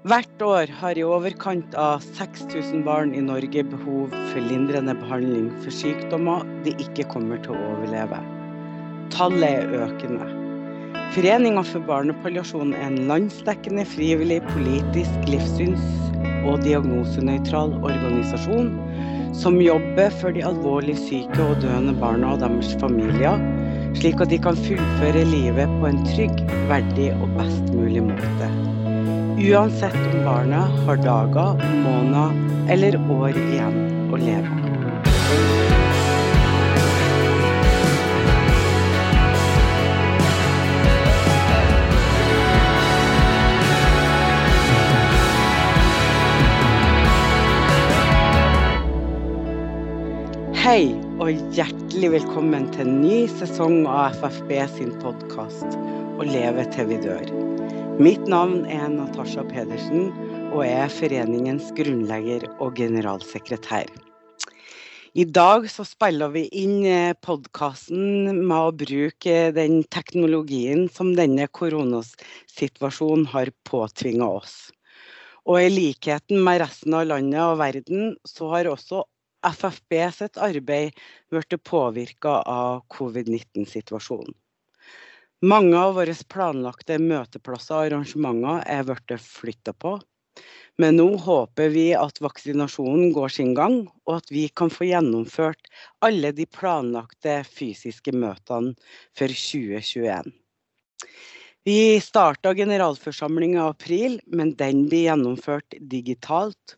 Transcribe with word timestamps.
Hvert 0.00 0.40
år 0.40 0.70
har 0.80 0.96
i 0.96 1.02
overkant 1.04 1.74
av 1.76 2.00
6000 2.16 2.86
barn 2.86 3.10
i 3.12 3.20
Norge 3.20 3.66
behov 3.68 4.14
for 4.30 4.40
lindrende 4.40 4.94
behandling 4.96 5.50
for 5.60 5.76
sykdommer 5.76 6.46
de 6.64 6.72
ikke 6.80 7.04
kommer 7.12 7.42
til 7.44 7.52
å 7.52 7.66
overleve. 7.74 8.22
Tallet 9.12 9.58
er 9.58 9.84
økende. 9.84 10.30
Foreninga 11.12 11.66
for 11.68 11.84
barnepalliasjon 11.84 12.72
er 12.78 12.86
en 12.86 13.12
landsdekkende 13.12 13.84
frivillig, 13.92 14.40
politisk, 14.54 15.28
livssyns- 15.28 16.16
og 16.48 16.64
diagnosenøytral 16.64 17.76
organisasjon 17.84 18.72
som 19.36 19.60
jobber 19.60 20.16
for 20.16 20.32
de 20.32 20.48
alvorlig 20.48 20.96
syke 20.96 21.44
og 21.44 21.60
døende 21.60 21.92
barna 22.00 22.32
og 22.38 22.40
deres 22.46 22.72
familier, 22.80 23.36
slik 24.00 24.24
at 24.24 24.32
de 24.32 24.40
kan 24.48 24.64
fullføre 24.64 25.28
livet 25.28 25.76
på 25.76 25.92
en 25.92 26.04
trygg, 26.08 26.44
verdig 26.72 27.12
og 27.20 27.28
best 27.36 27.74
mulig 27.76 28.08
måte. 28.08 28.54
Uansett 29.42 29.94
om 29.94 30.24
barnet 30.24 30.86
har 30.86 30.96
dager, 30.96 31.54
måneder 31.84 32.32
eller 32.72 32.96
år 33.10 33.28
igjen 33.30 33.76
å 34.12 34.18
leve. 34.20 34.50
Hei 50.60 50.92
og 51.16 51.32
hjertelig 51.56 52.12
velkommen 52.18 52.68
til 52.74 52.84
en 52.84 52.98
ny 53.00 53.22
sesong 53.40 53.86
av 53.88 54.20
FFB 54.20 54.58
sin 54.76 54.92
podkast 55.00 55.80
'Å 56.20 56.28
leve 56.28 56.68
til 56.76 56.92
vi 56.92 57.00
dør'. 57.00 57.49
Mitt 58.00 58.22
navn 58.32 58.62
er 58.64 58.86
Natasha 58.88 59.42
Pedersen 59.44 60.06
og 60.54 60.62
er 60.64 60.88
foreningens 60.88 61.66
grunnlegger 61.76 62.46
og 62.56 62.78
generalsekretær. 62.78 63.90
I 65.12 65.26
dag 65.28 65.66
så 65.68 65.84
spiller 65.84 66.32
vi 66.32 66.46
inn 66.62 66.86
podkasten 67.20 68.40
med 68.40 68.56
å 68.56 68.72
bruke 68.86 69.36
den 69.52 69.82
teknologien 69.92 70.86
som 70.88 71.12
denne 71.18 71.44
koronasituasjonen 71.60 73.28
har 73.34 73.52
påtvinga 73.68 74.32
oss. 74.40 74.58
Og 75.44 75.60
i 75.60 75.68
likheten 75.68 76.40
med 76.40 76.62
resten 76.64 76.96
av 76.96 77.04
landet 77.12 77.44
og 77.44 77.58
verden, 77.60 78.14
så 78.24 78.48
har 78.56 78.72
også 78.72 79.04
FFB 79.44 80.00
sitt 80.22 80.40
arbeid 80.40 80.96
blitt 81.28 81.60
påvirka 81.68 82.40
av 82.48 82.86
covid-19-situasjonen. 82.96 84.32
Mange 85.40 85.72
av 85.72 85.94
våre 85.96 86.12
planlagte 86.28 86.98
møteplasser 87.00 87.72
og 87.78 87.86
arrangementer 87.86 88.64
er 88.68 88.82
blitt 88.84 89.14
flytta 89.24 89.72
på. 89.72 89.94
Men 90.80 90.98
nå 91.00 91.06
håper 91.24 91.72
vi 91.72 91.86
at 91.96 92.20
vaksinasjonen 92.20 93.14
går 93.16 93.32
sin 93.32 93.54
gang, 93.56 93.78
og 94.04 94.18
at 94.18 94.28
vi 94.32 94.42
kan 94.52 94.68
få 94.72 94.90
gjennomført 94.90 95.70
alle 96.04 96.34
de 96.36 96.44
planlagte 96.44 97.38
fysiske 97.48 98.12
møtene 98.12 98.74
for 99.16 99.32
2021. 99.32 100.28
Vi 101.64 101.78
starta 102.04 102.52
generalforsamling 102.56 103.56
i 103.56 103.64
april, 103.64 104.20
men 104.28 104.52
den 104.60 104.84
blir 104.92 105.08
gjennomført 105.08 105.76
digitalt. 105.80 106.76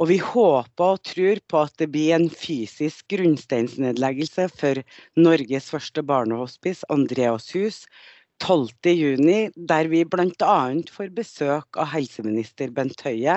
Og 0.00 0.08
vi 0.08 0.18
håper 0.22 0.94
og 0.94 1.02
tror 1.04 1.42
på 1.50 1.60
at 1.66 1.76
det 1.80 1.90
blir 1.92 2.14
en 2.16 2.28
fysisk 2.32 3.06
grunnsteinsnedleggelse 3.12 4.48
for 4.54 4.80
Norges 5.20 5.68
første 5.74 6.04
barnehospice, 6.06 6.86
Andreashus, 6.92 7.84
12.6, 8.42 9.52
der 9.68 9.88
vi 9.92 10.02
bl.a. 10.08 10.56
får 10.90 11.12
besøk 11.14 11.78
av 11.78 11.92
helseminister 11.92 12.72
Bent 12.74 13.04
Høie. 13.06 13.36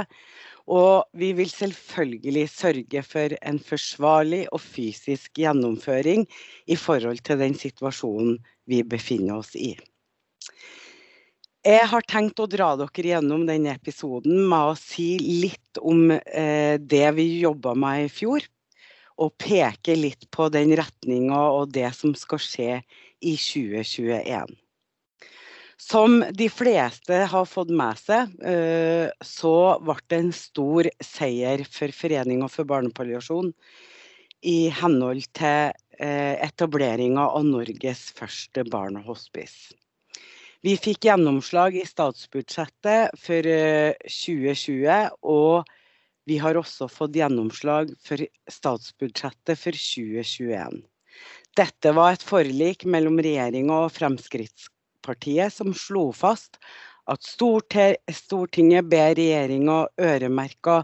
Og 0.66 1.06
vi 1.14 1.30
vil 1.38 1.52
selvfølgelig 1.52 2.47
sørge 2.50 3.03
for 3.06 3.36
en 3.42 3.59
forsvarlig 3.62 4.45
og 4.50 4.64
fysisk 4.64 5.38
gjennomføring 5.38 6.25
i 6.66 6.78
forhold 6.79 7.22
til 7.28 7.44
den 7.44 7.53
situasjonen 7.59 8.40
vi 8.66 8.81
befinner 8.81 9.44
oss 9.44 9.53
i. 9.53 9.75
Jeg 11.66 11.88
har 11.90 12.03
tenkt 12.06 12.38
å 12.38 12.46
dra 12.46 12.68
dere 12.78 13.08
gjennom 13.09 13.48
denne 13.48 13.72
episoden 13.74 14.44
med 14.52 14.68
å 14.70 14.74
si 14.78 15.16
litt 15.18 15.80
om 15.81 16.12
det 16.14 17.08
vi 17.18 17.24
jobba 17.42 17.72
med 17.74 18.03
i 18.03 18.12
fjor, 18.14 18.44
og 19.18 19.31
peke 19.42 19.96
litt 19.98 20.28
på 20.30 20.46
den 20.53 20.76
retninga 20.78 21.40
og 21.56 21.72
det 21.74 21.88
som 21.98 22.14
skal 22.14 22.42
skje 22.44 22.68
i 23.26 23.34
2021. 23.42 24.53
Som 25.81 26.22
de 26.38 26.48
fleste 26.53 27.24
har 27.31 27.48
fått 27.50 27.72
med 27.74 27.97
seg, 27.97 28.36
så 29.26 29.56
ble 29.82 29.96
det 30.06 30.20
en 30.22 30.30
stor 30.38 30.90
seier 31.03 31.64
for 31.66 31.96
Foreningen 31.97 32.52
for 32.52 32.70
barnepalliasjon 32.70 33.50
i 34.46 34.70
henhold 34.84 35.26
til 35.34 35.74
etableringa 35.97 37.26
av 37.26 37.50
Norges 37.50 38.06
første 38.14 38.68
barnehospice. 38.70 39.74
Vi 40.66 40.72
fikk 40.81 41.06
gjennomslag 41.06 41.76
i 41.78 41.84
statsbudsjettet 41.86 43.20
for 43.22 43.48
2020, 44.09 45.12
og 45.22 45.68
vi 46.26 46.40
har 46.42 46.58
også 46.58 46.88
fått 46.90 47.20
gjennomslag 47.20 47.92
for 48.02 48.24
statsbudsjettet 48.50 49.59
for 49.62 49.78
2021. 49.78 50.80
Dette 51.62 51.92
var 51.94 52.16
et 52.16 52.26
forlik 52.26 52.88
mellom 52.90 53.22
regjeringa 53.22 53.78
og 53.84 53.94
Fremskrittspartiet 53.94 55.53
som 55.53 55.70
slo 55.78 56.08
fast 56.18 56.58
at 57.14 57.22
Stortinget 57.30 58.90
ber 58.90 59.14
regjeringa 59.22 59.78
øremerke 60.02 60.80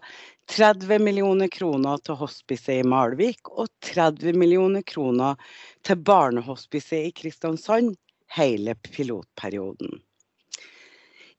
30 0.52 1.02
millioner 1.02 1.50
kroner 1.50 2.06
til 2.06 2.22
hospicet 2.22 2.84
i 2.84 2.86
Malvik 2.86 3.50
og 3.50 3.74
30 3.90 4.38
millioner 4.38 4.86
kroner 4.86 5.42
til 5.82 6.06
barnehospicet 6.06 7.10
i 7.10 7.14
Kristiansand 7.18 7.96
hele 8.38 8.76
pilotperioden. 8.76 10.00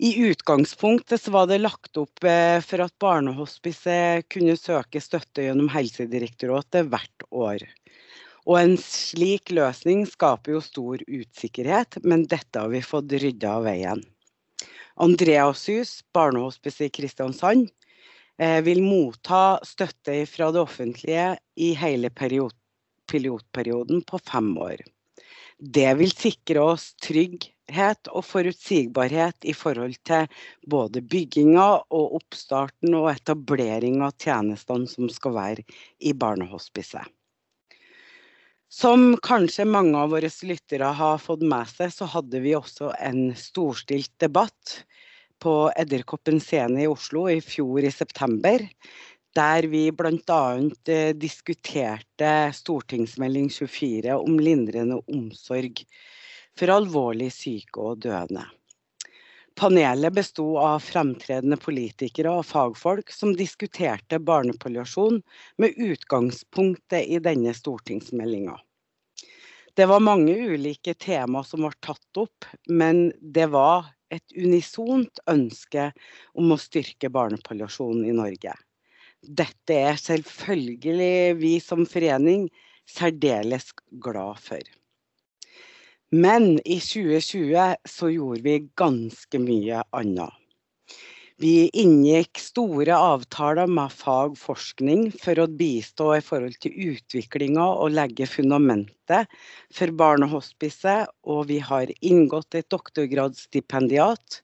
I 0.02 0.16
utgangspunktet 0.18 1.28
var 1.28 1.46
det 1.46 1.60
lagt 1.62 1.96
opp 2.00 2.24
for 2.66 2.82
at 2.82 2.94
barnehospicet 2.98 4.26
kunne 4.32 4.56
søke 4.58 5.00
støtte 5.00 5.44
gjennom 5.46 5.68
Helsedirektoratet 5.70 6.88
hvert 6.90 7.26
år. 7.30 7.62
Og 8.42 8.58
en 8.58 8.74
slik 8.82 9.52
løsning 9.54 10.02
skaper 10.10 10.56
jo 10.56 10.62
stor 10.64 11.04
usikkerhet, 11.06 12.00
men 12.02 12.26
dette 12.26 12.58
har 12.58 12.72
vi 12.72 12.82
fått 12.82 13.14
ryddet 13.14 13.46
av 13.46 13.62
veien. 13.68 14.02
Andreashus, 15.02 16.00
barnehospice 16.12 16.88
i 16.88 16.90
Kristiansand, 16.90 17.70
vil 18.66 18.82
motta 18.82 19.60
støtte 19.62 20.26
fra 20.26 20.50
det 20.50 20.60
offentlige 20.64 21.36
i 21.54 21.72
hele 21.78 22.10
pilotperioden 22.10 24.02
på 24.08 24.18
fem 24.26 24.50
år. 24.58 24.82
Det 25.62 25.92
vil 25.94 26.10
sikre 26.10 26.62
oss 26.72 26.88
trygghet 26.98 28.08
og 28.10 28.24
forutsigbarhet 28.26 29.46
i 29.46 29.52
forhold 29.54 29.94
til 30.02 30.26
både 30.66 31.04
bygginga 31.06 31.66
og 31.94 32.16
oppstarten 32.18 32.96
og 32.98 33.06
etablering 33.12 34.00
av 34.02 34.16
tjenestene 34.18 34.90
som 34.90 35.06
skal 35.14 35.36
være 35.36 35.66
i 36.02 36.16
barnehospicet. 36.18 37.06
Som 38.72 39.12
kanskje 39.22 39.68
mange 39.68 39.94
av 40.00 40.10
våre 40.16 40.32
lyttere 40.48 40.90
har 40.98 41.22
fått 41.22 41.46
med 41.46 41.70
seg, 41.70 41.94
så 41.94 42.10
hadde 42.10 42.42
vi 42.42 42.56
også 42.58 42.90
en 42.98 43.30
storstilt 43.38 44.16
debatt 44.18 44.80
på 45.42 45.54
Edderkoppen 45.78 46.42
scene 46.42 46.82
i 46.82 46.90
Oslo 46.90 47.28
i 47.30 47.38
fjor 47.38 47.86
i 47.86 47.94
september, 47.94 48.66
der 49.36 49.68
vi 49.72 49.86
blant 49.96 50.30
annet 50.30 50.90
diskuterte 51.20 52.32
stortingsmelding 52.56 53.48
24 53.50 54.16
om 54.18 54.40
lindrende 54.40 55.00
omsorg 55.08 55.84
for 56.58 56.74
alvorlig 56.74 57.30
syke 57.32 57.80
og 57.80 58.02
døende. 58.04 58.44
Panelet 59.58 60.14
besto 60.16 60.46
av 60.60 60.80
fremtredende 60.80 61.58
politikere 61.60 62.32
og 62.38 62.46
fagfolk 62.48 63.12
som 63.12 63.34
diskuterte 63.36 64.20
barnepalliasjon 64.20 65.20
med 65.60 65.76
utgangspunktet 65.76 67.04
i 67.04 67.20
denne 67.20 67.52
stortingsmeldinga. 67.56 68.56
Det 69.76 69.88
var 69.88 70.04
mange 70.04 70.34
ulike 70.36 70.94
tema 70.94 71.44
som 71.44 71.64
ble 71.64 71.72
tatt 71.84 72.20
opp, 72.20 72.48
men 72.68 73.10
det 73.20 73.48
var 73.52 73.92
et 74.12 74.34
unisont 74.36 75.20
ønske 75.28 75.90
om 76.36 76.52
å 76.52 76.60
styrke 76.60 77.08
barnepalliasjon 77.12 78.04
i 78.04 78.12
Norge. 78.16 78.52
Dette 79.22 79.74
er 79.78 79.98
selvfølgelig 80.00 81.38
vi 81.38 81.56
som 81.62 81.86
forening 81.86 82.48
særdeles 82.90 83.70
glad 84.02 84.40
for. 84.42 84.62
Men 86.12 86.58
i 86.66 86.76
2020 86.82 87.76
så 87.88 88.10
gjorde 88.12 88.42
vi 88.44 88.58
ganske 88.76 89.38
mye 89.40 89.84
annet. 89.96 90.41
Vi 91.42 91.66
inngikk 91.74 92.38
store 92.38 92.94
avtaler 92.94 93.66
med 93.66 93.90
fagforskning 93.90 95.08
for 95.18 95.40
å 95.42 95.48
bistå 95.50 96.12
i 96.14 96.20
forhold 96.22 96.54
til 96.62 96.76
utviklinga 96.92 97.64
og 97.82 97.96
legge 97.96 98.28
fundamentet 98.30 99.32
for 99.74 99.90
barnehospicet, 99.98 101.10
og 101.26 101.48
vi 101.48 101.56
har 101.58 101.90
inngått 101.98 102.54
et 102.60 102.68
doktorgradsstipendiat 102.70 104.38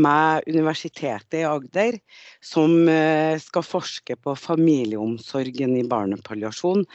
med 0.00 0.48
Universitetet 0.48 1.42
i 1.42 1.44
Agder, 1.50 2.00
som 2.40 2.88
eh, 2.88 3.36
skal 3.42 3.66
forske 3.66 4.16
på 4.16 4.36
familieomsorgen 4.46 5.76
i 5.76 5.84
barnepalliasjon, 5.92 6.86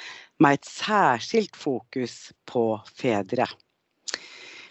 med 0.42 0.58
et 0.58 0.72
særskilt 0.72 1.54
fokus 1.60 2.32
på 2.50 2.66
fedre. 2.98 3.46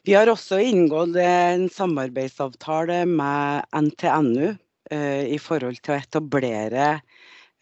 Vi 0.04 0.18
har 0.18 0.28
også 0.28 0.58
inngått 0.60 1.14
en 1.22 1.70
samarbeidsavtale 1.72 3.04
med 3.06 3.70
NTNU 3.86 4.58
i 4.92 5.38
forhold 5.40 5.78
til 5.80 5.94
å 5.94 5.96
etablere 5.96 6.88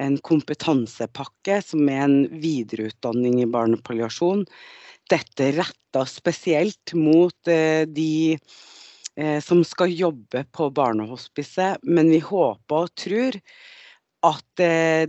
en 0.02 0.18
kompetansepakke 0.24 1.60
som 1.64 1.88
er 1.90 2.04
en 2.06 2.16
videreutdanning 2.42 3.40
i 3.42 3.50
barnepalliasjon. 3.50 4.44
Dette 5.10 5.50
retta 5.58 6.04
spesielt 6.08 6.94
mot 6.96 7.50
eh, 7.50 7.84
de 7.86 8.38
eh, 9.18 9.38
som 9.44 9.62
skal 9.66 9.92
jobbe 9.92 10.44
på 10.54 10.70
barnehospicet, 10.74 11.82
men 11.84 12.10
vi 12.12 12.22
håper 12.24 12.86
og 12.86 12.94
tror 12.98 13.38
at 14.22 14.60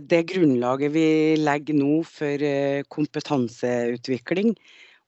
det 0.02 0.24
grunnlaget 0.26 0.90
vi 0.90 1.08
legger 1.38 1.76
nå 1.78 2.00
for 2.02 2.42
kompetanseutvikling, 2.90 4.48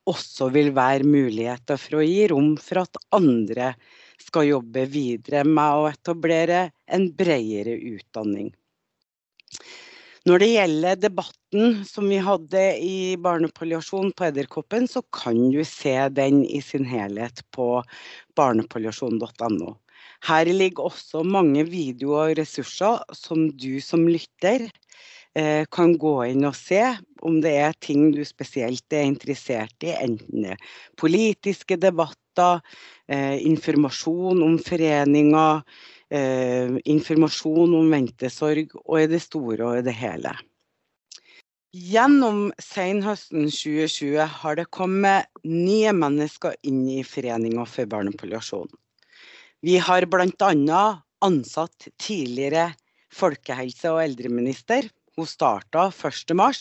også 0.07 0.47
vil 0.53 0.69
være 0.71 1.03
muligheter 1.03 1.75
for 1.75 1.99
å 1.99 2.05
gi 2.07 2.21
rom 2.31 2.53
for 2.55 2.85
at 2.85 3.01
andre 3.17 3.73
skal 4.21 4.49
jobbe 4.49 4.85
videre 4.91 5.43
med 5.47 5.81
å 5.81 5.89
etablere 5.89 6.69
en 6.91 7.09
bredere 7.17 7.75
utdanning. 7.95 8.51
Når 10.27 10.41
det 10.43 10.47
gjelder 10.51 10.97
debatten 10.99 11.75
som 11.87 12.09
vi 12.11 12.17
hadde 12.19 12.61
i 12.83 13.15
barnepalliasjon 13.23 14.09
på 14.11 14.25
Edderkoppen, 14.27 14.87
så 14.91 14.99
kan 15.15 15.37
du 15.53 15.61
se 15.63 15.95
den 16.11 16.41
i 16.43 16.59
sin 16.59 16.83
helhet 16.89 17.45
på 17.55 17.77
barnepalliasjon.no. 18.35 19.69
Her 20.27 20.49
ligger 20.51 20.89
også 20.89 21.21
mange 21.23 21.63
videoer 21.69 22.33
og 22.33 22.41
ressurser 22.41 23.05
som 23.15 23.47
du 23.55 23.77
som 23.83 24.03
lytter 24.09 24.67
kan 25.69 25.91
gå 26.01 26.13
inn 26.31 26.45
og 26.47 26.55
se 26.57 26.81
om 27.21 27.39
det 27.43 27.53
er 27.59 27.75
ting 27.83 28.09
du 28.15 28.23
spesielt 28.25 28.93
er 28.93 29.05
interessert 29.07 29.85
i, 29.85 29.93
enten 29.93 30.55
politiske 30.99 31.77
debatter, 31.81 32.61
eh, 33.09 33.37
informasjon 33.45 34.43
om 34.43 34.57
foreninger, 34.61 35.63
eh, 36.11 36.77
informasjon 36.85 37.75
om 37.75 37.89
ventesorg, 37.91 38.75
og 38.85 39.01
i 39.01 39.07
det 39.07 39.21
store 39.21 39.65
og 39.65 39.79
i 39.79 39.87
det 39.87 39.95
hele. 39.97 40.33
Gjennom 41.77 42.51
senhøsten 42.63 43.49
2020 43.51 44.25
har 44.39 44.55
det 44.55 44.69
kommet 44.71 45.27
nye 45.43 45.91
mennesker 45.93 46.55
inn 46.63 46.87
i 46.89 47.03
Foreninga 47.03 47.65
for 47.67 47.85
barnepalliasjon. 47.85 48.69
Vi 49.61 49.75
har 49.77 50.05
bl.a. 50.05 51.03
ansatt 51.21 51.89
tidligere 51.99 52.71
folkehelse- 53.13 53.91
og 53.91 54.01
eldreminister. 54.05 54.87
Hun 55.17 55.25
starta 55.25 55.87
1.3, 55.89 56.51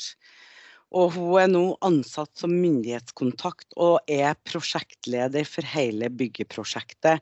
og 0.97 1.11
hun 1.12 1.35
er 1.43 1.50
nå 1.50 1.64
ansatt 1.85 2.32
som 2.41 2.55
myndighetskontakt 2.56 3.76
og 3.76 3.99
er 4.08 4.32
prosjektleder 4.49 5.44
for 5.44 5.67
hele 5.75 6.08
byggeprosjektet 6.08 7.20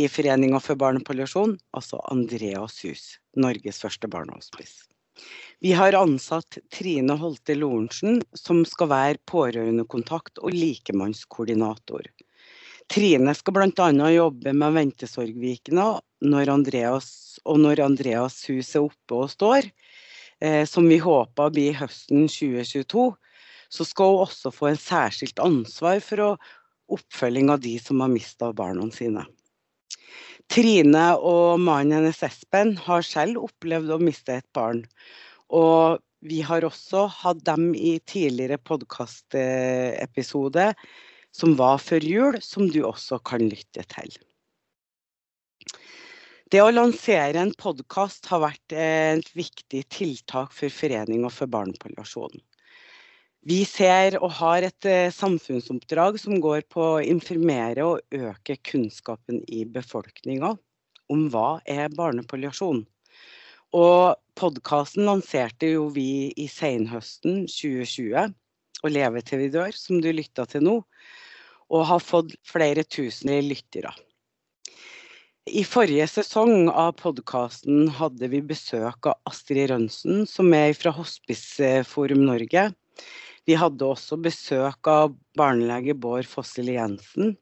i 0.00 0.06
Foreninga 0.08 0.60
for 0.62 0.78
barnepalliasjon, 0.80 1.56
altså 1.76 2.00
Andreas 2.12 2.78
hus, 2.86 3.04
Norges 3.36 3.82
første 3.82 4.08
barnehospice. 4.08 4.86
Vi 5.60 5.74
har 5.76 5.98
ansatt 5.98 6.56
Trine 6.72 7.18
Holte 7.20 7.58
Lorentzen, 7.58 8.22
som 8.32 8.62
skal 8.64 8.88
være 8.88 9.20
pårørendekontakt 9.28 10.40
og 10.40 10.54
likemannskoordinator. 10.56 12.08
Trine 12.90 13.34
skal 13.36 13.54
bl.a. 13.54 13.90
jobbe 14.14 14.54
med 14.56 14.78
Ventesorgvikene 14.78 15.90
når 16.24 16.54
når 17.60 17.82
Andreas 17.84 18.40
hus 18.48 18.72
er 18.74 18.86
oppe 18.86 19.20
og 19.20 19.30
står, 19.32 19.68
som 20.66 20.86
vi 20.88 20.96
håper 21.02 21.50
blir 21.52 21.76
høsten 21.76 22.24
2022, 22.30 23.10
så 23.70 23.86
skal 23.86 24.14
hun 24.14 24.24
også 24.24 24.50
få 24.54 24.70
en 24.70 24.80
særskilt 24.80 25.42
ansvar 25.44 26.00
for 26.04 26.38
oppfølging 26.90 27.50
av 27.52 27.60
de 27.62 27.78
som 27.82 28.00
har 28.02 28.10
mista 28.12 28.52
barna 28.56 28.88
sine. 28.94 29.24
Trine 30.50 31.04
og 31.22 31.60
mannen 31.62 31.92
hennes 32.00 32.22
Espen 32.26 32.72
har 32.88 33.02
selv 33.06 33.38
opplevd 33.44 33.92
å 33.94 34.00
miste 34.02 34.34
et 34.40 34.48
barn. 34.56 34.80
Og 35.54 36.00
vi 36.26 36.40
har 36.42 36.66
også 36.66 37.04
hatt 37.20 37.44
dem 37.46 37.70
i 37.74 38.00
tidligere 38.02 38.58
podkastepisode 38.58 40.74
som 41.30 41.54
var 41.58 41.78
før 41.78 42.00
jul, 42.02 42.40
som 42.42 42.66
du 42.66 42.82
også 42.88 43.18
kan 43.22 43.40
lytte 43.46 43.84
til. 43.94 44.10
Det 46.50 46.58
å 46.58 46.70
lansere 46.74 47.38
en 47.38 47.52
podkast 47.54 48.24
har 48.26 48.40
vært 48.42 48.72
et 48.74 49.28
viktig 49.38 49.84
tiltak 49.94 50.50
for 50.50 50.74
forening 50.74 51.22
og 51.22 51.30
for 51.30 51.46
barnepalliasjon. 51.46 52.40
Vi 53.46 53.60
ser 53.70 54.16
og 54.18 54.34
har 54.40 54.66
et 54.66 54.88
eh, 54.90 55.12
samfunnsoppdrag 55.14 56.18
som 56.18 56.42
går 56.42 56.64
på 56.74 56.88
å 56.96 57.04
informere 57.06 57.86
og 57.86 58.18
øke 58.18 58.58
kunnskapen 58.66 59.38
i 59.46 59.62
befolkninga 59.62 60.50
om 61.14 61.24
hva 61.30 61.60
er 61.70 61.94
barnepalliasjon. 61.94 62.82
Og 63.78 64.18
podkasten 64.34 65.06
lanserte 65.06 65.70
jo 65.76 65.86
vi 65.94 66.34
i 66.34 66.50
senhøsten 66.50 67.44
2020, 67.46 68.34
og 68.82 68.90
Leve 68.98 69.22
til 69.22 69.44
vi 69.46 69.52
dør, 69.54 69.70
som 69.70 70.02
du 70.02 70.10
lytta 70.10 70.50
til 70.50 70.66
nå, 70.66 70.80
og 71.70 71.90
har 71.94 72.02
fått 72.02 72.34
flere 72.42 72.82
tusen 72.82 73.38
lyttere. 73.46 73.94
I 75.50 75.64
forrige 75.66 76.04
sesong 76.06 76.68
av 76.68 76.92
podkasten 77.00 77.88
hadde 77.96 78.28
vi 78.30 78.38
besøk 78.46 79.08
av 79.10 79.16
Astrid 79.26 79.72
Rønsen, 79.72 80.22
som 80.30 80.52
er 80.54 80.76
fra 80.78 80.92
Hospiceforum 80.94 82.22
Norge. 82.28 82.68
Vi 83.48 83.56
hadde 83.58 83.88
også 83.88 84.20
besøk 84.22 84.86
av 84.92 85.16
barnelege 85.38 85.96
Bård 85.98 86.28
Fossel 86.30 86.70
Jensen. 86.70 87.34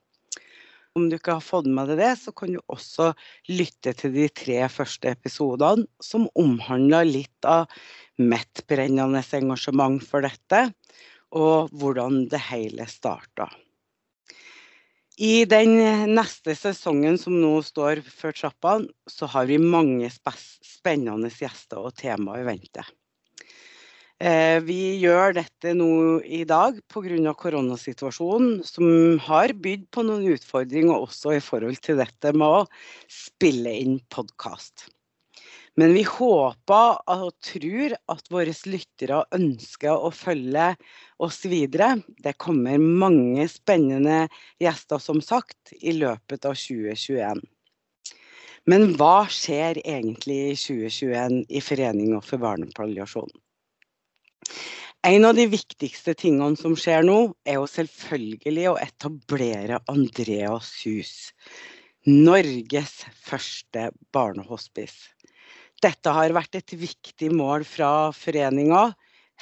Om 0.97 1.11
du 1.11 1.19
ikke 1.19 1.37
har 1.37 1.45
fått 1.45 1.69
med 1.69 1.93
deg 1.93 2.01
det, 2.01 2.15
så 2.23 2.33
kan 2.33 2.57
du 2.57 2.63
også 2.73 3.11
lytte 3.53 3.93
til 4.01 4.17
de 4.17 4.31
tre 4.33 4.63
første 4.73 5.13
episodene, 5.13 5.85
som 6.01 6.31
omhandler 6.33 7.05
litt 7.11 7.45
av 7.45 7.69
mitt 8.17 8.65
brennende 8.71 9.21
engasjement 9.43 10.01
for 10.01 10.25
dette, 10.25 10.71
og 11.37 11.69
hvordan 11.77 12.25
det 12.33 12.41
hele 12.49 12.89
starta. 12.89 13.51
I 15.19 15.43
den 15.51 15.73
neste 16.15 16.55
sesongen 16.55 17.17
som 17.19 17.35
nå 17.43 17.57
står 17.67 18.05
for 18.07 18.37
trappene, 18.37 18.87
så 19.11 19.27
har 19.33 19.49
vi 19.51 19.57
mange 19.59 20.07
spennende 20.15 21.31
gjester 21.35 21.89
og 21.89 21.97
temaer 21.99 22.45
i 22.45 22.47
vente. 22.47 22.85
Eh, 24.19 24.59
vi 24.67 24.99
gjør 24.99 25.35
dette 25.37 25.73
nå 25.79 26.19
i 26.23 26.45
dag 26.47 26.79
pga. 26.91 27.35
koronasituasjonen, 27.35 28.63
som 28.67 29.19
har 29.27 29.55
bydd 29.55 29.89
på 29.91 30.03
noen 30.07 30.27
utfordringer 30.35 30.95
også 30.95 31.35
i 31.37 31.43
forhold 31.43 31.79
til 31.83 31.99
dette 31.99 32.33
med 32.35 32.47
å 32.47 32.67
spille 33.11 33.75
inn 33.75 34.01
podkast. 34.11 34.87
Men 35.79 35.93
vi 35.95 36.03
håper 36.03 36.97
og 37.15 37.29
tror 37.45 37.93
at 38.11 38.31
våre 38.35 38.55
lyttere 38.67 39.21
ønsker 39.37 39.95
å 39.95 40.11
følge 40.11 40.73
oss 41.23 41.45
videre. 41.47 41.93
Det 42.19 42.35
kommer 42.43 42.83
mange 42.83 43.45
spennende 43.53 44.25
gjester, 44.59 44.99
som 44.99 45.21
sagt, 45.23 45.71
i 45.79 45.95
løpet 45.95 46.49
av 46.51 46.59
2021. 46.59 47.45
Men 48.69 48.89
hva 48.99 49.29
skjer 49.31 49.79
egentlig 49.85 50.41
i 50.49 50.57
2021 50.59 51.39
i 51.47 51.63
Foreninga 51.63 52.19
for 52.27 52.43
barnepalliasjon? 52.43 53.31
En 55.07 55.25
av 55.29 55.39
de 55.39 55.47
viktigste 55.47 56.17
tingene 56.19 56.59
som 56.59 56.75
skjer 56.75 57.07
nå, 57.07 57.21
er 57.47 57.61
jo 57.61 57.71
selvfølgelig 57.71 58.67
å 58.73 58.79
etablere 58.83 59.79
Andreas 59.89 60.75
hus. 60.83 61.15
Norges 62.09 63.05
første 63.23 63.93
barnehospice. 64.13 65.15
Dette 65.79 66.11
har 66.11 66.33
vært 66.35 66.57
et 66.59 66.73
viktig 66.75 67.29
mål 67.39 67.63
fra 67.69 68.11
foreninga 68.11 68.89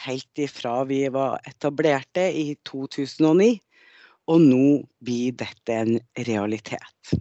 helt 0.04 0.40
ifra 0.44 0.82
vi 0.84 1.06
var 1.08 1.40
etablerte 1.48 2.26
i 2.28 2.50
2009, 2.68 3.54
og 4.28 4.42
nå 4.42 4.66
blir 5.00 5.36
dette 5.40 5.78
en 5.80 5.94
realitet. 6.28 7.14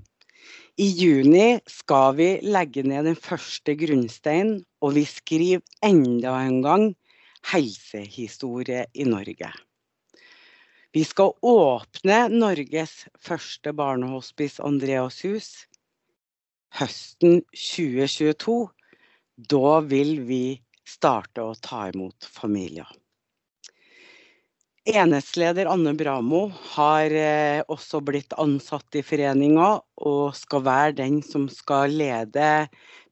I 0.76 0.88
juni 0.92 1.62
skal 1.72 2.18
vi 2.18 2.28
legge 2.44 2.84
ned 2.84 3.08
den 3.08 3.16
første 3.16 3.78
grunnsteinen, 3.80 4.58
og 4.84 4.98
vi 4.98 5.06
skriver 5.08 5.64
enda 5.86 6.34
en 6.44 6.60
gang 6.66 6.90
helsehistorie 7.54 8.84
i 8.92 9.08
Norge. 9.08 9.54
Vi 10.92 11.04
skal 11.08 11.32
åpne 11.40 12.20
Norges 12.34 13.06
første 13.24 13.72
barnehospice 13.76 14.64
Andreas 14.64 15.22
hus 15.24 15.54
høsten 16.76 17.42
2022. 17.56 18.68
Da 19.36 19.82
vil 19.84 20.22
vi 20.24 20.62
starte 20.88 21.44
å 21.44 21.56
ta 21.60 21.90
imot 21.92 22.24
familier. 22.32 22.88
Enhetsleder 24.86 25.66
Anne 25.66 25.96
Bramo 25.98 26.44
har 26.76 27.10
eh, 27.10 27.64
også 27.74 28.00
blitt 28.06 28.36
ansatt 28.38 28.96
i 28.96 29.02
foreninga, 29.04 29.70
og 29.98 30.38
skal 30.38 30.62
være 30.64 30.94
den 31.02 31.18
som 31.26 31.48
skal 31.50 31.96
lede 31.98 32.68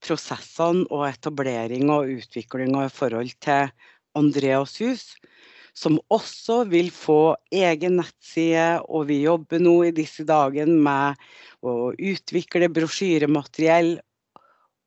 prosessene 0.06 0.86
og 0.94 1.08
etablering 1.10 1.90
og 1.90 2.14
utviklinga 2.14 2.86
i 2.86 2.94
forhold 2.94 3.34
til 3.42 3.74
Andreas 4.16 4.78
hus, 4.80 5.08
som 5.74 5.98
også 6.14 6.62
vil 6.70 6.94
få 6.94 7.36
egen 7.50 7.98
nettside. 8.00 8.84
Og 8.88 9.10
vi 9.10 9.24
jobber 9.26 9.60
nå 9.60 9.80
i 9.90 9.96
disse 9.98 10.24
dagene 10.30 10.78
med 10.78 11.28
å 11.66 11.90
utvikle 11.98 12.70
brosjyremateriell. 12.70 13.96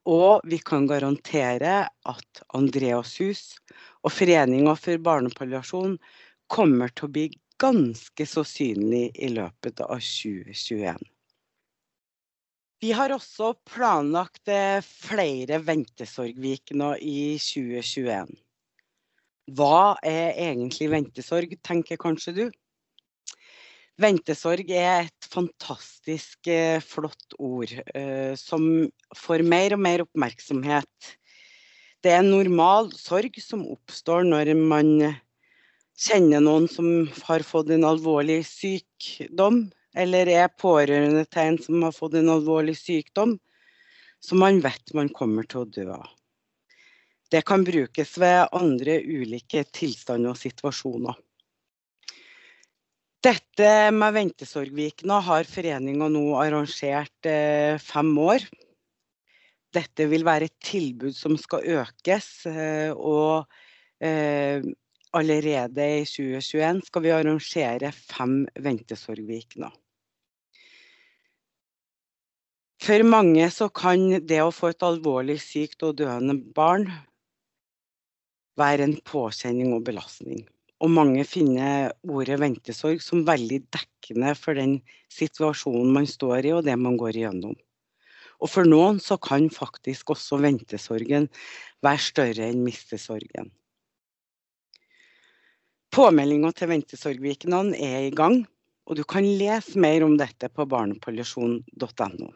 Og 0.06 0.44
vi 0.46 0.60
kan 0.62 0.86
garantere 0.86 1.88
at 2.06 2.42
Andreas 2.54 3.16
hus 3.18 3.42
og 4.06 4.12
Foreninga 4.14 4.76
for 4.78 5.02
barnepalliasjon 5.02 5.96
kommer 6.52 6.92
til 6.94 7.08
å 7.08 7.14
bli 7.16 7.26
ganske 7.58 8.26
så 8.28 8.44
synlig 8.46 9.10
i 9.18 9.32
løpet 9.34 9.82
av 9.82 9.98
2021. 9.98 11.00
Vi 12.84 12.92
har 12.92 13.10
også 13.14 13.54
planlagt 13.66 14.50
eh, 14.52 14.84
flere 14.84 15.58
ventesorgvikener 15.64 17.00
i 17.00 17.38
2021. 17.40 18.34
Hva 19.56 19.96
er 20.04 20.36
egentlig 20.36 20.90
ventesorg, 20.92 21.56
tenker 21.64 21.98
kanskje 22.02 22.34
du? 22.36 22.44
Ventesorg 23.96 24.68
er 24.76 25.06
et 25.06 25.28
fantastisk 25.32 26.50
eh, 26.52 26.82
flott 26.84 27.36
ord 27.40 27.70
eh, 27.94 28.34
som 28.36 28.66
får 29.16 29.44
mer 29.48 29.72
og 29.72 29.80
mer 29.86 30.04
oppmerksomhet. 30.04 31.14
Det 32.04 32.12
er 32.12 32.20
en 32.20 32.34
normal 32.34 32.90
sorg 32.92 33.38
som 33.40 33.64
oppstår 33.72 34.28
når 34.28 34.52
man 34.60 34.90
kjenner 35.96 36.44
noen 36.44 36.68
som 36.68 37.08
har 37.24 37.44
fått 37.46 37.72
en 37.72 37.88
alvorlig 37.88 38.42
sykdom, 38.44 39.64
eller 39.96 40.28
er 40.28 40.52
pårørende 40.60 41.24
til 41.24 41.42
en 41.46 41.58
som 41.64 41.88
har 41.88 41.96
fått 41.96 42.18
en 42.20 42.28
alvorlig 42.36 42.76
sykdom, 42.76 43.38
som 44.20 44.44
man 44.44 44.60
vet 44.60 44.92
man 44.92 45.08
kommer 45.08 45.48
til 45.48 45.64
å 45.64 45.70
dø 45.72 45.88
av. 45.96 46.10
Det 47.32 47.40
kan 47.48 47.64
brukes 47.66 48.12
ved 48.20 48.52
andre 48.54 49.00
ulike 49.00 49.64
tilstander 49.74 50.36
og 50.36 50.38
situasjoner. 50.38 51.16
Dette 53.26 53.90
med 53.90 54.12
ventesorgvikene 54.14 55.16
har 55.26 55.48
foreninga 55.50 56.06
nå 56.12 56.22
arrangert 56.38 57.26
eh, 57.26 57.74
fem 57.82 58.12
år. 58.22 58.44
Dette 59.74 60.06
vil 60.12 60.22
være 60.26 60.46
et 60.46 60.54
tilbud 60.62 61.16
som 61.16 61.34
skal 61.40 61.66
økes. 61.80 62.28
Eh, 62.46 62.92
og 62.94 63.48
eh, 64.04 64.62
allerede 65.16 65.88
i 65.96 66.06
2021 66.06 66.84
skal 66.86 67.06
vi 67.06 67.14
arrangere 67.16 67.90
fem 67.96 68.38
Ventesorgvikene. 68.62 69.72
For 72.86 73.06
mange 73.10 73.50
så 73.50 73.72
kan 73.74 74.20
det 74.22 74.44
å 74.44 74.52
få 74.54 74.70
et 74.70 74.86
alvorlig 74.86 75.40
sykt 75.42 75.82
og 75.88 75.96
døende 75.98 76.36
barn 76.54 76.92
være 78.60 78.86
en 78.86 79.00
påkjenning 79.08 79.74
og 79.74 79.88
belastning. 79.88 80.44
Og 80.84 80.92
mange 80.92 81.24
finner 81.24 81.94
ordet 82.04 82.36
ventesorg 82.42 83.00
som 83.00 83.24
veldig 83.26 83.62
dekkende 83.72 84.34
for 84.36 84.58
den 84.58 84.78
situasjonen 85.12 85.94
man 85.94 86.08
står 86.10 86.50
i 86.50 86.56
og 86.56 86.66
det 86.66 86.76
man 86.80 86.98
går 87.00 87.16
igjennom. 87.16 87.56
Og 88.44 88.52
for 88.52 88.68
noen 88.68 88.98
så 89.00 89.16
kan 89.16 89.48
faktisk 89.48 90.12
også 90.12 90.36
ventesorgen 90.42 91.30
være 91.84 92.02
større 92.04 92.50
enn 92.50 92.60
mistesorgen. 92.66 93.48
Påmeldinga 95.96 96.50
til 96.52 96.68
Ventesorgvikene 96.68 97.70
er 97.80 98.10
i 98.10 98.12
gang, 98.12 98.42
og 98.84 98.98
du 98.98 99.04
kan 99.08 99.24
lese 99.24 99.80
mer 99.80 100.04
om 100.04 100.18
dette 100.20 100.50
på 100.52 100.66
barnepalliasjon.no. 100.68 102.28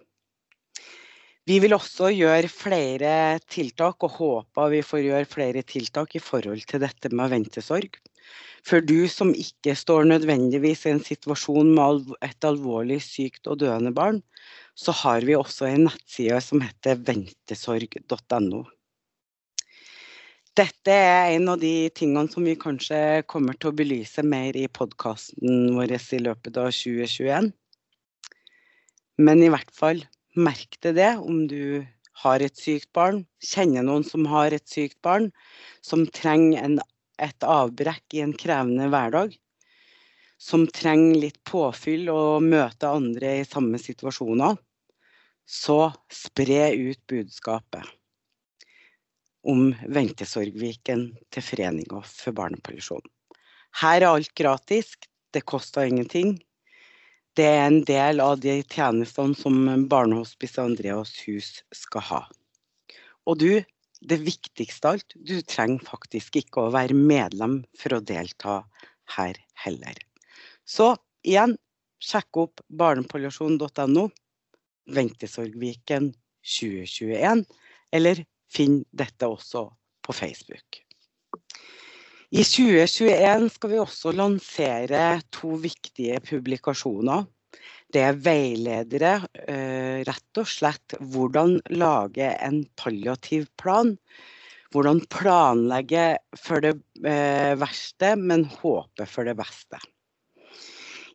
Vi 1.50 1.56
vil 1.60 1.74
også 1.74 2.08
gjøre 2.14 2.48
flere 2.52 3.12
tiltak, 3.50 4.00
og 4.06 4.16
håper 4.16 4.72
vi 4.72 4.80
får 4.86 5.04
gjøre 5.04 5.28
flere 5.28 5.64
tiltak 5.66 6.16
i 6.16 6.22
forhold 6.24 6.64
til 6.70 6.80
dette 6.80 7.10
med 7.12 7.34
ventesorg. 7.34 8.00
For 8.66 8.84
du 8.84 9.08
som 9.08 9.32
ikke 9.32 9.72
står 9.78 10.08
nødvendigvis 10.10 10.84
i 10.86 10.92
en 10.94 11.04
situasjon 11.04 11.70
med 11.76 12.10
et 12.26 12.44
alvorlig 12.44 13.00
sykt 13.04 13.48
og 13.48 13.62
døende 13.62 13.92
barn, 13.96 14.20
så 14.76 14.92
har 15.02 15.24
vi 15.26 15.36
også 15.36 15.68
en 15.70 15.86
nettside 15.88 16.40
som 16.44 16.62
heter 16.64 17.00
ventesorg.no. 17.06 18.66
Dette 20.58 20.92
er 20.92 21.36
en 21.36 21.48
av 21.52 21.60
de 21.62 21.88
tingene 21.94 22.28
som 22.28 22.44
vi 22.44 22.56
kanskje 22.58 23.22
kommer 23.30 23.56
til 23.56 23.70
å 23.70 23.76
belyse 23.78 24.24
mer 24.26 24.56
i 24.58 24.66
podkasten 24.68 25.70
vår 25.76 25.94
i 25.94 26.20
løpet 26.24 26.58
av 26.58 26.72
2021. 26.74 27.52
Men 29.20 29.44
i 29.44 29.50
hvert 29.52 29.70
fall, 29.76 30.02
merk 30.36 30.76
deg 30.82 30.98
det 30.98 31.12
om 31.22 31.44
du 31.48 31.86
har 32.24 32.42
et 32.44 32.58
sykt 32.58 32.90
barn, 32.96 33.22
kjenner 33.44 33.86
noen 33.86 34.04
som 34.04 34.26
har 34.28 34.52
et 34.52 34.66
sykt 34.68 34.98
barn, 35.06 35.30
som 35.86 36.04
trenger 36.18 36.64
en, 36.64 36.78
et 37.20 37.46
avbrekk 37.46 38.16
i 38.16 38.24
en 38.24 38.34
krevende 38.36 38.88
hverdag. 38.92 39.36
Som 40.40 40.66
trenger 40.72 41.20
litt 41.26 41.40
påfyll 41.44 42.08
og 42.12 42.46
møte 42.46 42.88
andre 42.88 43.40
i 43.42 43.46
samme 43.48 43.80
situasjoner. 43.80 44.56
Så 45.44 45.80
spre 46.12 46.70
ut 46.78 47.00
budskapet 47.10 47.84
om 49.50 49.70
Ventesorgviken 49.88 51.06
til 51.32 51.44
Foreninga 51.44 52.02
for 52.06 52.36
barnepalliasjon. 52.36 53.04
Her 53.80 54.00
er 54.02 54.08
alt 54.10 54.32
gratis, 54.36 54.94
det 55.32 55.46
koster 55.48 55.88
ingenting. 55.88 56.38
Det 57.36 57.46
er 57.46 57.66
en 57.68 57.82
del 57.86 58.20
av 58.20 58.40
de 58.42 58.58
tjenestene 58.66 59.36
som 59.38 59.86
Barnehospice 59.88 60.60
Andreas 60.60 61.12
hus 61.26 61.60
skal 61.72 62.04
ha. 62.08 62.22
Og 63.30 63.38
du, 63.38 63.52
det 64.00 64.20
viktigste 64.24 64.88
av 64.88 64.98
alt, 64.98 65.14
du 65.14 65.40
trenger 65.42 65.84
faktisk 65.86 66.40
ikke 66.40 66.64
å 66.64 66.72
være 66.74 66.96
medlem 66.96 67.60
for 67.78 67.96
å 67.96 68.04
delta 68.04 68.60
her 69.16 69.38
heller. 69.64 69.98
Så 70.64 70.94
igjen, 71.26 71.56
sjekk 72.00 72.40
opp 72.44 72.62
barnepalliasjon.no, 72.80 74.06
Ventesorgviken 74.90 76.12
2021, 76.46 77.44
eller 77.92 78.24
Finn 78.50 78.80
dette 78.90 79.28
også 79.30 79.68
på 80.02 80.14
Facebook. 80.16 80.80
I 82.30 82.42
2021 82.46 83.48
skal 83.56 83.72
vi 83.72 83.78
også 83.82 84.12
lansere 84.14 85.20
to 85.34 85.56
viktige 85.58 86.20
publikasjoner. 86.22 87.26
Det 87.90 88.02
er 88.06 88.18
veiledere, 88.22 89.14
eh, 89.50 90.02
rett 90.06 90.38
og 90.38 90.46
slett 90.46 90.94
hvordan 91.00 91.56
lage 91.74 92.28
en 92.38 92.62
palliativ 92.78 93.48
plan. 93.58 93.96
Hvordan 94.70 95.00
planlegge 95.10 96.04
for 96.38 96.62
det 96.62 96.76
eh, 97.02 97.56
verste, 97.58 98.14
men 98.14 98.46
håpe 98.60 99.08
for 99.10 99.26
det 99.26 99.34
beste. 99.40 99.80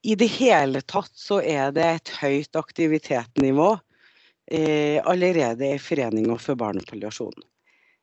I 0.03 0.17
det 0.19 0.27
hele 0.35 0.83
tatt 0.83 1.13
så 1.17 1.39
er 1.39 1.71
det 1.73 1.85
et 1.87 2.13
høyt 2.19 2.59
aktivitetsnivå 2.59 3.71
eh, 4.51 4.99
allerede 5.01 5.71
i 5.71 5.81
Foreninga 5.81 6.35
for 6.37 6.59
barnepalliasjon. 6.59 7.39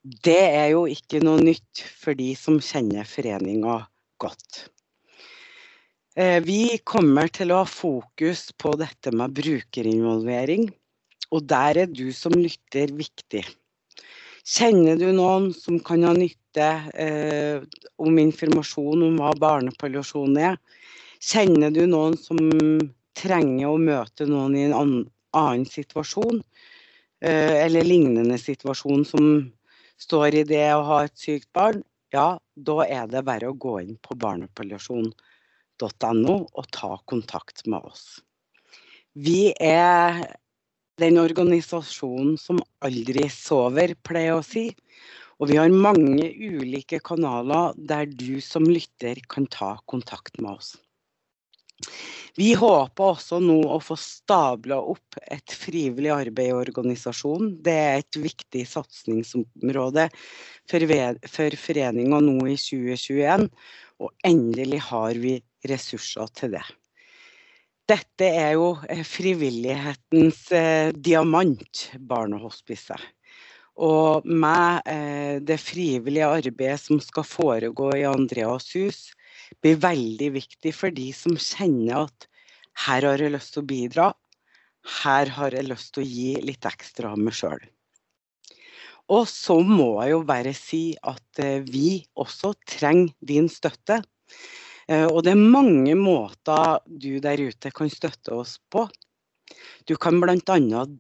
Det 0.03 0.41
er 0.49 0.73
jo 0.73 0.87
ikke 0.91 1.21
noe 1.23 1.39
nytt 1.45 1.85
for 2.01 2.19
de 2.19 2.33
som 2.35 2.57
kjenner 2.59 3.07
foreninga 3.07 3.77
godt. 4.19 4.72
Eh, 6.15 6.43
vi 6.45 6.77
kommer 6.85 7.31
til 7.33 7.55
å 7.55 7.63
ha 7.63 7.69
fokus 7.69 8.51
på 8.61 8.75
dette 8.77 9.09
med 9.17 9.33
brukerinvolvering, 9.33 10.67
og 11.33 11.47
der 11.49 11.81
er 11.87 11.89
du 11.89 12.11
som 12.13 12.35
lytter 12.37 12.93
viktig. 12.93 13.41
Kjenner 14.45 15.01
du 15.01 15.07
noen 15.17 15.49
som 15.57 15.79
kan 15.81 16.05
ha 16.05 16.13
nytte 16.13 16.69
eh, 17.01 17.65
om 17.97 18.21
informasjon 18.21 19.07
om 19.07 19.17
hva 19.23 19.33
barnepalliasjon 19.41 20.37
er? 20.37 20.61
Kjenner 21.17 21.73
du 21.73 21.87
noen 21.89 22.19
som 22.21 22.45
trenger 23.17 23.73
å 23.73 23.81
møte 23.81 24.29
noen 24.29 24.61
i 24.61 24.69
en 24.69 24.77
annen 24.77 25.65
situasjon, 25.65 26.45
eh, 27.25 27.57
eller 27.65 27.89
lignende 27.89 28.37
situasjon 28.37 29.09
som 29.09 29.33
står 29.97 30.43
i 30.43 30.47
det 30.53 30.67
å 30.77 30.85
ha 30.93 31.05
et 31.07 31.17
sykt 31.17 31.49
barn, 31.57 31.81
ja, 32.13 32.37
da 32.53 32.83
er 32.85 33.09
det 33.09 33.25
bare 33.25 33.49
å 33.49 33.57
gå 33.57 33.79
inn 33.81 33.97
på 34.05 34.21
barnepalliasjon.no 35.83 36.37
og 36.55 36.69
ta 36.73 36.97
kontakt 37.07 37.67
med 37.67 37.83
oss. 37.85 38.21
Vi 39.15 39.53
er 39.61 40.23
den 41.01 41.19
organisasjonen 41.19 42.39
som 42.39 42.61
aldri 42.85 43.29
sover, 43.31 43.95
pleier 44.05 44.39
å 44.39 44.47
si. 44.47 44.71
Og 45.41 45.51
vi 45.51 45.59
har 45.59 45.73
mange 45.75 46.29
ulike 46.39 47.01
kanaler 47.03 47.75
der 47.77 48.07
du 48.07 48.41
som 48.41 48.65
lytter 48.69 49.19
kan 49.29 49.47
ta 49.51 49.75
kontakt 49.87 50.39
med 50.39 50.53
oss. 50.55 50.77
Vi 52.39 52.53
håper 52.57 53.11
også 53.13 53.41
nå 53.43 53.59
å 53.75 53.81
få 53.83 53.97
stabla 53.99 54.79
opp 54.79 55.19
et 55.27 55.53
frivillig 55.53 56.13
arbeid 56.15 56.53
i 56.53 56.57
organisasjonen. 56.57 57.57
Det 57.61 57.75
er 57.75 57.99
et 57.99 58.19
viktig 58.23 58.63
satsingsområde 58.71 60.07
for, 60.71 60.95
for 61.35 61.59
foreninga 61.67 62.23
nå 62.23 62.37
i 62.47 62.57
2021, 62.57 63.51
og 64.01 64.15
endelig 64.25 64.81
har 64.89 65.19
vi 65.21 65.41
ressurser 65.69 66.31
til 66.37 66.57
det. 66.57 66.65
Dette 67.89 68.29
er 68.29 68.55
jo 68.55 68.77
eh, 68.89 69.03
frivillighetens 69.07 70.45
eh, 70.55 70.93
diamant, 70.95 71.89
barnehospicet. 71.99 73.01
Og 73.83 74.27
med 74.29 74.87
eh, 74.87 75.41
det 75.43 75.59
frivillige 75.61 76.29
arbeidet 76.29 76.81
som 76.85 77.01
skal 77.03 77.27
foregå 77.27 77.91
i 77.97 78.07
Andreas 78.09 78.71
hus, 78.77 79.11
blir 79.61 79.81
veldig 79.83 80.31
viktig 80.39 80.73
for 80.77 80.95
de 80.95 81.11
som 81.17 81.37
kjenner 81.37 82.07
at 82.07 82.29
her 82.87 83.05
har 83.05 83.21
jeg 83.21 83.35
lyst 83.35 83.53
til 83.57 83.65
å 83.65 83.69
bidra, 83.69 84.09
her 85.03 85.31
har 85.37 85.55
jeg 85.55 85.69
lyst 85.69 85.93
til 85.95 86.05
å 86.05 86.09
gi 86.09 86.31
litt 86.43 86.67
ekstra 86.69 87.13
av 87.13 87.21
meg 87.21 87.37
sjøl. 87.37 87.61
Og 89.13 89.27
så 89.29 89.59
må 89.67 89.97
jeg 90.01 90.15
jo 90.15 90.23
bare 90.27 90.55
si 90.57 90.83
at 91.03 91.43
eh, 91.43 91.61
vi 91.67 92.01
også 92.15 92.55
trenger 92.69 93.13
din 93.33 93.51
støtte. 93.51 94.01
Eh, 94.89 95.07
og 95.07 95.23
det 95.27 95.33
er 95.35 95.41
mange 95.57 95.95
måter 95.99 96.81
du 96.87 97.21
der 97.23 97.41
ute 97.41 97.71
kan 97.75 97.91
støtte 97.93 98.33
oss 98.35 98.59
på. 98.73 98.87
Du 99.87 99.97
kan 100.01 100.21
bl.a. 100.23 100.37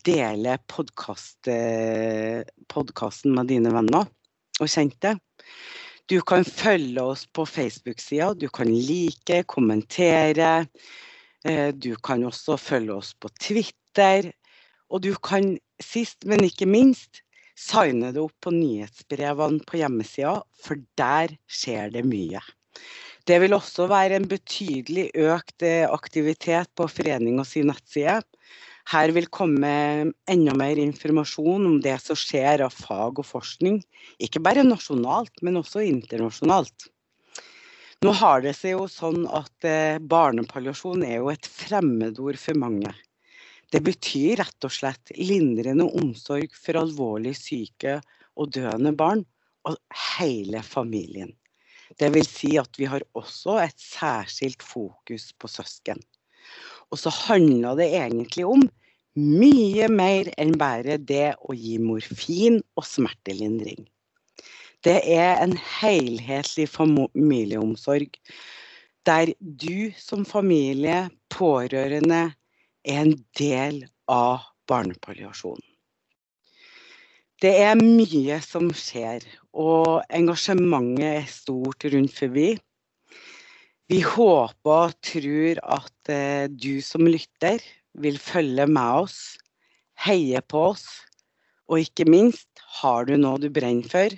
dele 0.04 0.58
podkasten 0.68 1.52
eh, 1.54 3.36
med 3.36 3.46
dine 3.50 3.72
venner 3.74 4.06
og 4.60 4.68
kjente. 4.68 5.16
Du 6.10 6.20
kan 6.26 6.44
følge 6.44 7.02
oss 7.02 7.26
på 7.30 7.46
Facebook-sida, 7.46 8.34
du 8.34 8.48
kan 8.52 8.68
like, 8.68 9.42
kommentere. 9.48 10.66
Eh, 11.44 11.70
du 11.74 11.94
kan 11.96 12.24
også 12.26 12.56
følge 12.60 12.94
oss 12.94 13.14
på 13.14 13.30
Twitter. 13.40 14.32
Og 14.92 15.00
du 15.06 15.14
kan 15.16 15.56
sist, 15.80 16.24
men 16.28 16.44
ikke 16.44 16.66
minst, 16.68 17.22
signe 17.58 18.12
det 18.12 18.20
opp 18.20 18.34
på 18.44 18.52
nyhetsbrevene 18.54 19.62
på 19.68 19.78
hjemmesida, 19.80 20.42
for 20.64 20.76
der 20.98 21.32
skjer 21.48 21.92
det 21.94 22.04
mye. 22.08 22.42
Det 23.28 23.38
vil 23.38 23.54
også 23.54 23.86
være 23.90 24.16
en 24.18 24.26
betydelig 24.26 25.10
økt 25.14 25.62
eh, 25.62 25.86
aktivitet 25.86 26.70
på 26.74 26.88
foreninga 26.90 27.44
sin 27.46 27.68
nettside. 27.70 28.22
Her 28.90 29.12
vil 29.14 29.28
komme 29.30 29.68
enda 30.26 30.54
mer 30.58 30.80
informasjon 30.82 31.68
om 31.68 31.76
det 31.84 31.94
som 32.02 32.18
skjer 32.18 32.64
av 32.66 32.74
fag 32.74 33.20
og 33.22 33.28
forskning, 33.28 33.78
ikke 34.18 34.42
bare 34.42 34.64
nasjonalt, 34.66 35.36
men 35.46 35.60
også 35.60 35.84
internasjonalt. 35.86 36.88
Nå 38.02 38.10
har 38.18 38.42
det 38.42 38.56
seg 38.58 38.74
jo 38.74 38.88
sånn 38.90 39.28
at 39.30 39.68
eh, 39.68 40.02
barnepalliasjon 40.02 41.04
er 41.06 41.20
jo 41.20 41.30
et 41.30 41.46
fremmedord 41.46 42.40
for 42.42 42.58
mange. 42.58 42.90
Det 43.70 43.80
betyr 43.86 44.42
rett 44.42 44.66
og 44.66 44.74
slett 44.74 45.14
lindrende 45.14 45.86
omsorg 46.00 46.50
for 46.58 46.80
alvorlig 46.82 47.36
syke 47.38 48.00
og 48.34 48.50
døende 48.58 48.90
barn, 48.98 49.22
og 49.62 49.78
hele 50.18 50.58
familien. 50.66 51.30
Det 51.98 52.08
vil 52.14 52.26
si 52.26 52.56
at 52.60 52.78
vi 52.78 52.88
har 52.88 53.04
også 53.18 53.58
et 53.62 53.78
særskilt 53.80 54.62
fokus 54.64 55.30
på 55.38 55.50
søsken. 55.50 56.00
Og 56.92 57.00
så 57.00 57.12
handler 57.28 57.76
det 57.78 57.88
egentlig 57.96 58.46
om 58.48 58.64
mye 59.16 59.88
mer 59.92 60.30
enn 60.40 60.54
bare 60.60 60.96
det 60.96 61.34
å 61.44 61.56
gi 61.56 61.76
morfin 61.82 62.60
og 62.76 62.86
smertelindring. 62.88 63.84
Det 64.82 64.98
er 65.14 65.36
en 65.44 65.54
helhetlig 65.80 66.66
familieomsorg 66.72 68.16
der 69.06 69.32
du 69.40 69.92
som 69.98 70.24
familie, 70.26 71.10
pårørende, 71.30 72.32
er 72.82 73.02
en 73.02 73.14
del 73.38 73.84
av 74.10 74.46
barnepalliasjonen. 74.70 75.71
Det 77.42 77.50
er 77.58 77.74
mye 77.74 78.36
som 78.38 78.68
skjer, 78.70 79.24
og 79.58 80.04
engasjementet 80.14 81.06
er 81.08 81.24
stort 81.26 81.82
rundt 81.90 82.12
forbi. 82.14 82.52
Vi 83.90 83.98
håper 84.06 84.84
og 84.84 84.94
tror 85.02 85.58
at 85.74 86.12
eh, 86.14 86.46
du 86.46 86.78
som 86.86 87.02
lytter 87.02 87.58
vil 87.98 88.20
følge 88.22 88.68
med 88.70 89.08
oss, 89.08 89.16
heie 90.06 90.38
på 90.46 90.68
oss, 90.68 90.86
og 91.66 91.82
ikke 91.82 92.06
minst, 92.06 92.46
har 92.78 93.10
du 93.10 93.16
noe 93.18 93.42
du 93.42 93.50
brenner 93.50 93.90
for? 93.90 94.14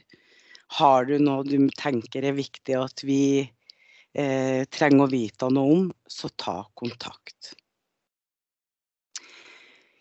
Har 0.76 1.08
du 1.08 1.16
noe 1.16 1.48
du 1.48 1.56
tenker 1.80 2.28
er 2.28 2.36
viktig 2.36 2.76
at 2.76 3.06
vi 3.08 3.40
eh, 3.40 4.68
trenger 4.68 5.06
å 5.06 5.12
vite 5.16 5.48
noe 5.48 5.78
om, 5.78 5.92
så 6.04 6.28
ta 6.36 6.60
kontakt. 6.76 7.54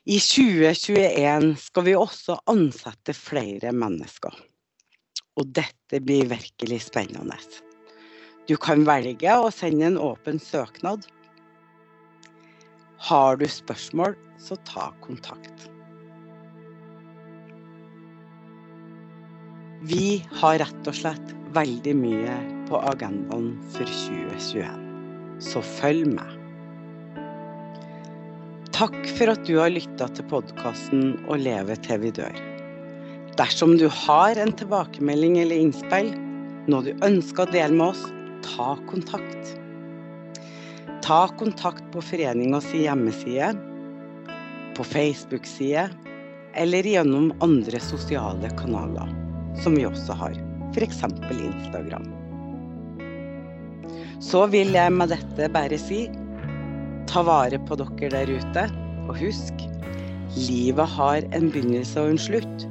I 0.03 0.17
2021 0.19 1.53
skal 1.63 1.85
vi 1.87 1.93
også 1.95 2.35
ansette 2.51 3.13
flere 3.15 3.71
mennesker. 3.71 4.33
Og 5.39 5.47
dette 5.55 6.01
blir 6.03 6.27
virkelig 6.27 6.81
spennende. 6.89 7.37
Du 8.43 8.57
kan 8.59 8.83
velge 8.83 9.37
å 9.39 9.47
sende 9.55 9.87
en 9.87 10.01
åpen 10.03 10.43
søknad. 10.43 11.07
Har 13.07 13.39
du 13.39 13.47
spørsmål, 13.47 14.19
så 14.43 14.59
ta 14.67 14.89
kontakt. 14.99 15.69
Vi 19.87 20.19
har 20.43 20.59
rett 20.65 20.91
og 20.91 20.99
slett 20.99 21.35
veldig 21.55 21.95
mye 22.03 22.37
på 22.67 22.83
agendaen 22.91 23.53
for 23.71 23.87
2021, 23.87 24.87
så 25.47 25.63
følg 25.79 26.11
med. 26.19 26.42
Takk 28.73 28.95
for 29.05 29.29
at 29.29 29.43
du 29.45 29.59
har 29.59 29.69
lytta 29.69 30.07
til 30.17 30.25
podkasten 30.31 31.11
Å 31.29 31.35
leve 31.37 31.75
til 31.85 31.99
vi 32.01 32.09
dør. 32.17 32.37
Dersom 33.37 33.75
du 33.77 33.83
har 33.85 34.39
en 34.41 34.53
tilbakemelding 34.57 35.35
eller 35.43 35.61
innspill, 35.61 36.09
noe 36.65 36.81
du 36.87 37.05
ønsker 37.05 37.45
å 37.45 37.53
dele 37.53 37.77
med 37.77 37.91
oss, 37.91 38.01
ta 38.41 38.71
kontakt. 38.89 39.51
Ta 41.05 41.19
kontakt 41.37 41.85
på 41.93 42.01
foreningas 42.01 42.71
hjemmeside, 42.73 43.51
på 44.73 44.87
Facebook-side 44.89 45.85
eller 46.57 46.89
gjennom 46.95 47.29
andre 47.45 47.77
sosiale 47.77 48.49
kanaler, 48.57 49.13
som 49.61 49.77
vi 49.77 49.85
også 49.85 50.17
har, 50.17 50.41
f.eks. 50.73 51.05
Instagram. 51.29 52.09
Så 54.17 54.47
vil 54.49 54.73
jeg 54.73 54.97
med 54.97 55.13
dette 55.13 55.53
bare 55.53 55.77
si 55.77 56.07
Ta 57.09 57.23
vare 57.27 57.59
på 57.67 57.77
dere 57.79 58.11
der 58.13 58.33
ute. 58.33 58.67
Og 59.07 59.17
husk, 59.19 59.65
livet 60.35 60.87
har 60.97 61.25
en 61.35 61.49
begynnelse 61.51 62.01
og 62.01 62.15
en 62.15 62.21
slutt. 62.21 62.67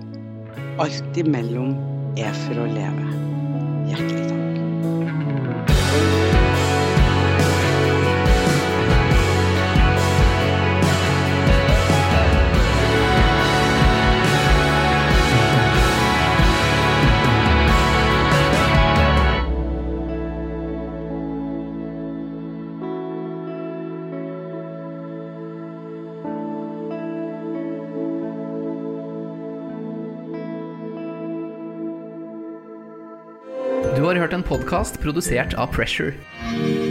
Alt 0.83 1.21
imellom 1.21 1.75
er 2.21 2.33
for 2.45 2.65
å 2.65 2.71
leve. 2.73 3.11
Hjertelig 3.91 4.29
takk. 4.31 4.42
Podkast 34.73 35.01
produsert 35.01 35.55
av 35.55 35.67
Pressure. 35.67 36.82